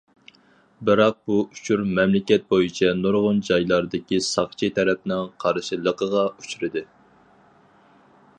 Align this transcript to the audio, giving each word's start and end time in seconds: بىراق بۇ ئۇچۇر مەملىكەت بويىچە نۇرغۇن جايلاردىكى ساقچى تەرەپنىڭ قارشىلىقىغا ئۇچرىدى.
بىراق 0.87 1.17
بۇ 1.31 1.35
ئۇچۇر 1.41 1.83
مەملىكەت 1.99 2.47
بويىچە 2.53 2.89
نۇرغۇن 3.03 3.43
جايلاردىكى 3.51 4.21
ساقچى 4.29 4.71
تەرەپنىڭ 4.79 5.31
قارشىلىقىغا 5.45 6.27
ئۇچرىدى. 6.33 6.87